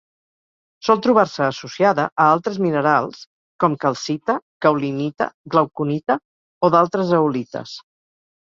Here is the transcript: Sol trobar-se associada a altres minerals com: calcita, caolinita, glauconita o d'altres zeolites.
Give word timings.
Sol 0.85 1.01
trobar-se 1.05 1.41
associada 1.47 2.05
a 2.23 2.25
altres 2.37 2.57
minerals 2.67 3.21
com: 3.65 3.77
calcita, 3.85 4.39
caolinita, 4.67 5.29
glauconita 5.57 6.19
o 6.69 6.73
d'altres 6.79 7.13
zeolites. 7.13 7.81